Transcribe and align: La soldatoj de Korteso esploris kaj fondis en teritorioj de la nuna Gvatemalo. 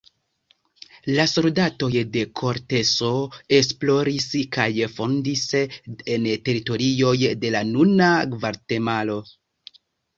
La 1.17 1.25
soldatoj 1.33 1.89
de 2.15 2.23
Korteso 2.41 3.11
esploris 3.59 4.27
kaj 4.57 4.67
fondis 4.97 5.47
en 5.63 6.29
teritorioj 6.51 7.17
de 7.47 7.57
la 7.59 7.67
nuna 7.73 8.13
Gvatemalo. 8.37 9.25